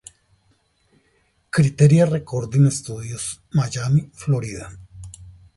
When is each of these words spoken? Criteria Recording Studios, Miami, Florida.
Criteria 1.51 2.07
Recording 2.07 2.71
Studios, 2.71 3.39
Miami, 3.53 4.09
Florida. 4.15 4.75